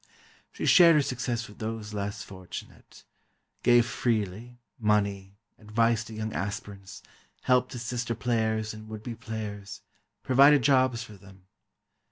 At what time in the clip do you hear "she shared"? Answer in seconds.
0.51-0.95